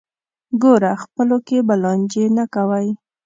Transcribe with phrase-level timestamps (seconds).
[0.61, 2.87] ګوره خپلو کې به لانجې نه کوئ.